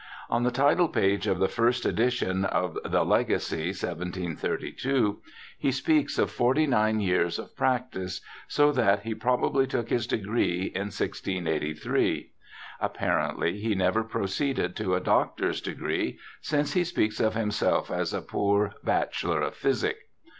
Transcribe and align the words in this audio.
On 0.31 0.41
the 0.41 0.49
title 0.49 0.87
page 0.87 1.27
of 1.27 1.37
the 1.37 1.47
first 1.47 1.85
edition 1.85 2.43
of 2.43 2.75
the 2.83 3.03
Legacy, 3.05 3.67
1732, 3.67 5.19
he 5.59 5.71
speaks 5.71 6.17
of 6.17 6.31
forty 6.31 6.65
nine 6.65 6.99
years 6.99 7.37
of 7.37 7.55
practice, 7.55 8.19
so 8.47 8.71
that 8.71 9.03
he 9.03 9.13
pro 9.13 9.37
bably 9.37 9.69
took 9.69 9.91
his 9.91 10.07
degree 10.07 10.71
in 10.73 10.85
1683. 10.89 12.31
Apparently 12.79 13.59
he 13.59 13.75
never 13.75 14.03
proceeded 14.03 14.75
to 14.75 14.95
a 14.95 14.99
doctor's 14.99 15.61
degree, 15.61 16.17
since 16.41 16.73
he 16.73 16.83
speaks 16.83 17.19
of 17.19 17.35
himself 17.35 17.91
as 17.91 18.11
a' 18.11 18.21
poor 18.23 18.73
Bachelor 18.83 19.41
of 19.41 19.53
physic 19.55 19.99